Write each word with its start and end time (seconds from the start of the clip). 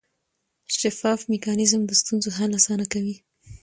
شفاف 0.79 1.21
میکانیزم 1.31 1.81
د 1.85 1.91
ستونزو 2.01 2.29
حل 2.37 2.51
اسانه 2.59 2.85
کوي. 2.93 3.15